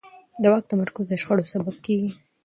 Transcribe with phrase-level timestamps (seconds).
[0.41, 2.09] د واک تمرکز د شخړو سبب کېږي